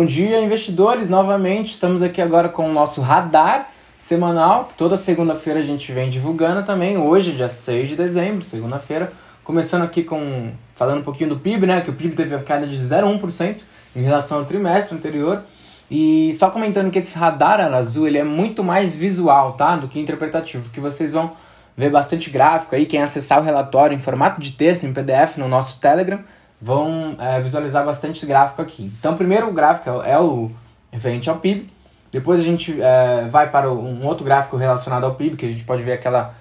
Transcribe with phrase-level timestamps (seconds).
[0.00, 1.10] Bom dia, investidores.
[1.10, 4.70] Novamente, estamos aqui agora com o nosso radar semanal.
[4.74, 6.96] Toda segunda-feira a gente vem divulgando também.
[6.96, 9.12] Hoje, dia 6 de dezembro, segunda-feira,
[9.44, 11.82] começando aqui com falando um pouquinho do PIB, né?
[11.82, 13.56] Que o PIB teve uma queda de 0,1%
[13.94, 15.42] em relação ao trimestre anterior.
[15.90, 19.76] E só comentando que esse radar azul ele é muito mais visual, tá?
[19.76, 21.32] Do que interpretativo, que vocês vão
[21.76, 22.86] ver bastante gráfico aí.
[22.86, 26.20] Quem acessar o relatório em formato de texto, em PDF, no nosso Telegram
[26.60, 28.92] vão é, visualizar bastante gráfico aqui.
[28.98, 30.50] Então, primeiro o gráfico é o
[30.92, 31.66] referente ao PIB,
[32.12, 35.64] depois a gente é, vai para um outro gráfico relacionado ao PIB, que a gente
[35.64, 36.34] pode ver aquela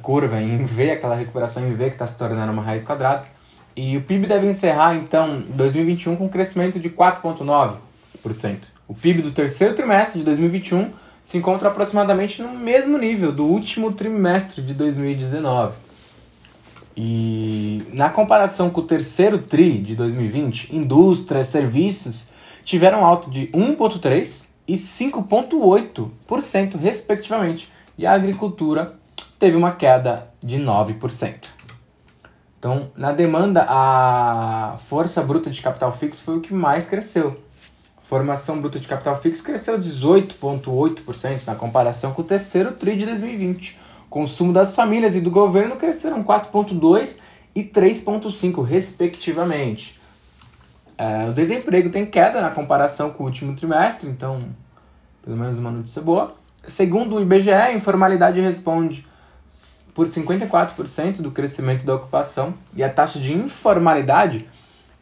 [0.00, 3.24] curva em V, aquela recuperação em V que está se tornando uma raiz quadrada.
[3.76, 7.76] E o PIB deve encerrar, então, 2021 com um crescimento de 4,9%.
[8.88, 10.90] O PIB do terceiro trimestre de 2021
[11.24, 15.74] se encontra aproximadamente no mesmo nível do último trimestre de 2019.
[16.96, 22.28] E na comparação com o terceiro TRI de 2020, indústria, serviços
[22.64, 28.94] tiveram alta de 1,3% e 5,8%, respectivamente, e a agricultura
[29.38, 31.46] teve uma queda de 9%.
[32.58, 37.42] Então, na demanda, a força bruta de capital fixo foi o que mais cresceu.
[38.02, 43.81] Formação bruta de capital fixo cresceu 18,8% na comparação com o terceiro TRI de 2020
[44.12, 47.16] Consumo das famílias e do governo cresceram 4,2%
[47.54, 49.98] e 3,5%, respectivamente.
[50.98, 54.42] É, o desemprego tem queda na comparação com o último trimestre, então,
[55.24, 56.34] pelo menos uma notícia boa.
[56.66, 59.06] Segundo o IBGE, a informalidade responde
[59.94, 64.46] por 54% do crescimento da ocupação e a taxa de informalidade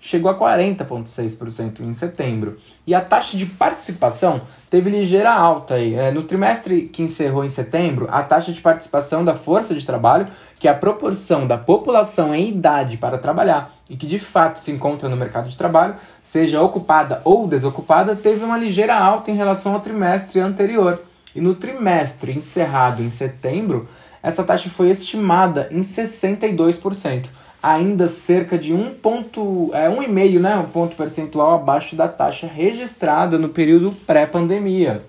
[0.00, 2.56] chegou a 40,6% em setembro.
[2.86, 5.74] E a taxa de participação teve ligeira alta.
[5.74, 5.94] Aí.
[5.94, 10.28] É, no trimestre que encerrou em setembro, a taxa de participação da força de trabalho,
[10.58, 14.70] que é a proporção da população em idade para trabalhar e que de fato se
[14.70, 19.74] encontra no mercado de trabalho, seja ocupada ou desocupada, teve uma ligeira alta em relação
[19.74, 21.02] ao trimestre anterior.
[21.34, 23.88] E no trimestre encerrado em setembro,
[24.22, 30.40] essa taxa foi estimada em 62% ainda cerca de um ponto, é, um e meio,
[30.40, 35.04] né, um ponto percentual abaixo da taxa registrada no período pré-pandemia.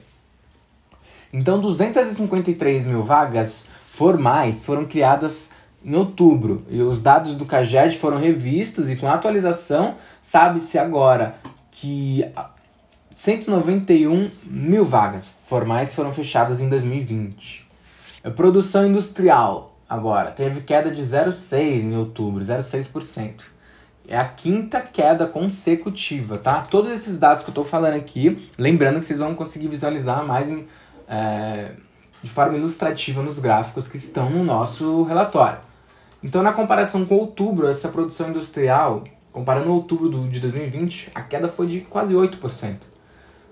[1.34, 5.50] Então, 253 mil vagas formais foram criadas
[5.84, 11.36] em outubro e os dados do CAGED foram revistos e com a atualização sabe-se agora
[11.72, 12.24] que
[13.12, 17.68] 191 mil vagas formais foram fechadas em 2020.
[18.24, 23.42] A produção industrial Agora, teve queda de 0,6 em outubro, 0,6%.
[24.08, 26.62] É a quinta queda consecutiva, tá?
[26.62, 30.48] Todos esses dados que eu tô falando aqui, lembrando que vocês vão conseguir visualizar mais
[31.10, 31.72] é,
[32.24, 35.60] de forma ilustrativa nos gráficos que estão no nosso relatório.
[36.24, 39.04] Então, na comparação com outubro, essa produção industrial,
[39.34, 42.78] comparando outubro do, de 2020, a queda foi de quase 8%.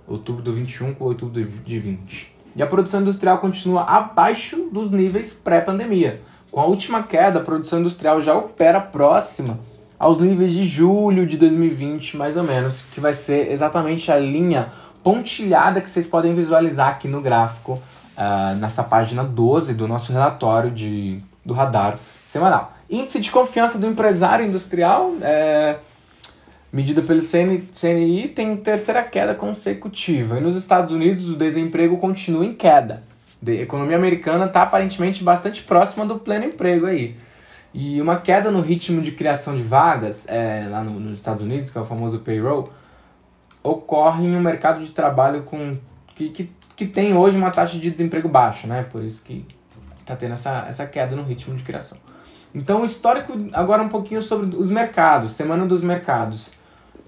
[0.07, 2.38] Outubro do 21 com outubro de 20.
[2.55, 6.21] E a produção industrial continua abaixo dos níveis pré-pandemia.
[6.51, 9.59] Com a última queda, a produção industrial já opera próxima
[9.99, 14.69] aos níveis de julho de 2020, mais ou menos, que vai ser exatamente a linha
[15.03, 17.73] pontilhada que vocês podem visualizar aqui no gráfico,
[18.17, 22.73] uh, nessa página 12 do nosso relatório de, do radar semanal.
[22.89, 25.77] Índice de confiança do empresário industrial, é,
[26.71, 30.37] medida pelo CNI, tem terceira queda consecutiva.
[30.37, 33.03] E nos Estados Unidos, o desemprego continua em queda
[33.47, 37.15] a economia americana está aparentemente bastante próxima do pleno emprego aí.
[37.73, 41.69] E uma queda no ritmo de criação de vagas, é, lá no, nos Estados Unidos,
[41.69, 42.71] que é o famoso payroll,
[43.63, 45.77] ocorre em um mercado de trabalho com
[46.15, 48.83] que, que, que tem hoje uma taxa de desemprego baixa, né?
[48.83, 49.45] Por isso que
[50.01, 51.97] está tendo essa, essa queda no ritmo de criação.
[52.53, 56.51] Então, o histórico, agora um pouquinho sobre os mercados, semana dos mercados.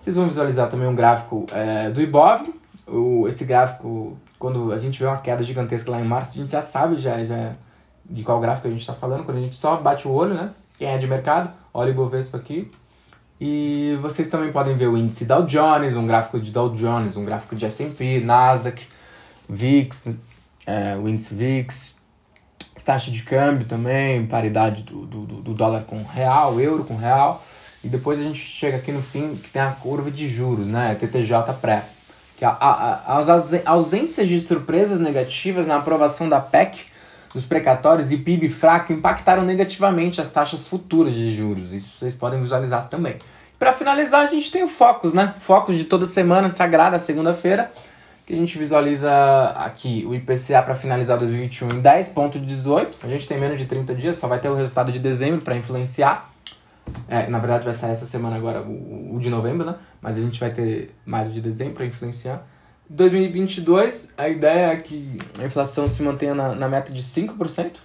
[0.01, 2.51] Vocês vão visualizar também um gráfico é, do Ibov,
[2.87, 6.51] o, esse gráfico quando a gente vê uma queda gigantesca lá em março, a gente
[6.51, 7.53] já sabe já, já
[8.03, 10.49] de qual gráfico a gente está falando, quando a gente só bate o olho, né?
[10.79, 12.71] Quem é de mercado, olha o Ibovespa aqui.
[13.39, 17.23] E vocês também podem ver o índice Dow Jones, um gráfico de Dow Jones, um
[17.23, 18.87] gráfico de S&P, Nasdaq,
[19.47, 20.07] VIX,
[20.65, 21.95] é, o índice VIX,
[22.83, 27.43] taxa de câmbio também, paridade do, do, do dólar com real, euro com real.
[27.83, 30.95] E depois a gente chega aqui no fim que tem a curva de juros, né?
[30.95, 31.83] TTJ pré
[32.41, 33.29] que a, a, as
[33.67, 36.87] ausências de surpresas negativas na aprovação da PEC
[37.35, 41.71] dos precatórios e PIB fraco impactaram negativamente as taxas futuras de juros.
[41.71, 43.17] Isso vocês podem visualizar também.
[43.59, 45.35] Para finalizar, a gente tem o Focus, né?
[45.37, 47.71] Focus de toda semana, sagrada, segunda-feira,
[48.25, 49.11] que a gente visualiza
[49.57, 52.87] aqui o IPCA para finalizar 2021 em 10,18.
[53.03, 55.55] A gente tem menos de 30 dias, só vai ter o resultado de dezembro para
[55.55, 56.30] influenciar.
[57.07, 59.75] É, na verdade vai sair essa semana agora o, o de novembro, né?
[60.01, 62.45] Mas a gente vai ter mais o de dezembro para influenciar.
[62.89, 67.77] 2022, a ideia é que a inflação se mantenha na, na meta de 5%.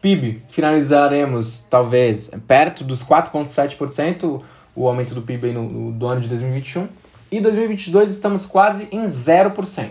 [0.00, 4.40] PIB, finalizaremos talvez perto dos 4,7%,
[4.74, 6.88] o aumento do PIB no, no, do ano de 2021.
[7.30, 9.88] E 2022 estamos quase em 0%.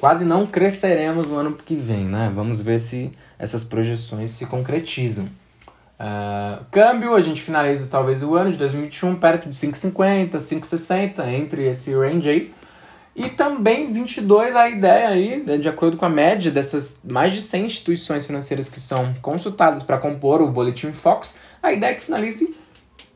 [0.00, 2.30] Quase não cresceremos no ano que vem, né?
[2.34, 5.28] Vamos ver se essas projeções se concretizam.
[5.98, 11.66] Uh, câmbio, a gente finaliza talvez o ano de 2021 perto de 5,50, 5,60, entre
[11.66, 12.54] esse range aí.
[13.14, 17.40] E também 22, a ideia aí, né, de acordo com a média dessas mais de
[17.40, 22.04] 100 instituições financeiras que são consultadas para compor o Boletim Fox, a ideia é que
[22.04, 22.54] finalize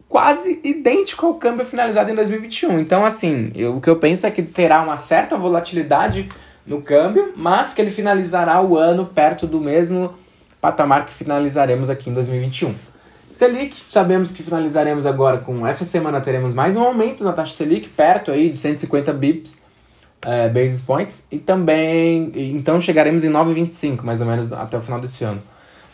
[0.08, 2.78] quase idêntico ao câmbio finalizado em 2021.
[2.78, 6.30] Então, assim, eu, o que eu penso é que terá uma certa volatilidade
[6.66, 10.14] no câmbio, mas que ele finalizará o ano perto do mesmo
[10.60, 12.74] patamar que finalizaremos aqui em 2021.
[13.32, 17.88] Selic, sabemos que finalizaremos agora com essa semana teremos mais um aumento na taxa Selic,
[17.88, 19.58] perto aí de 150 bips
[20.22, 25.00] é, basis points e também então chegaremos em 9,25 mais ou menos até o final
[25.00, 25.42] desse ano.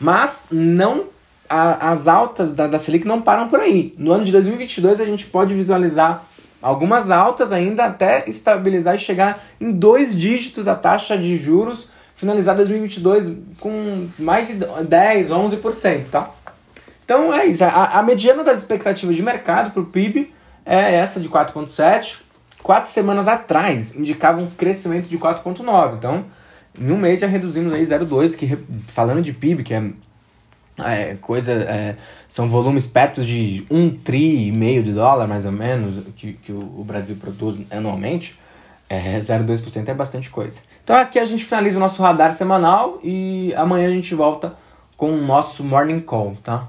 [0.01, 1.05] Mas não
[1.49, 3.95] a, as altas da, da Selic não param por aí.
[3.97, 6.25] No ano de 2022 a gente pode visualizar
[6.61, 12.57] algumas altas ainda até estabilizar e chegar em dois dígitos a taxa de juros finalizar
[12.57, 16.31] 2022 com mais de 10, 11%, tá?
[17.05, 17.63] Então é isso.
[17.63, 20.35] A, a mediana das expectativas de mercado para o PIB
[20.65, 22.27] é essa de 4,7
[22.67, 25.99] quatro semanas atrás indicava um crescimento de 4,9.
[25.99, 26.25] Então,
[26.77, 29.85] em um mês já reduzimos aí 0,2, que falando de PIB, que é,
[30.79, 31.53] é coisa.
[31.53, 31.97] É,
[32.27, 36.51] são volumes perto de um tri e meio de dólar, mais ou menos, que, que
[36.51, 38.37] o, o Brasil produz anualmente.
[38.89, 40.61] É, 0,2% é bastante coisa.
[40.85, 44.55] Então aqui a gente finaliza o nosso radar semanal e amanhã a gente volta
[44.97, 46.69] com o nosso Morning Call, tá?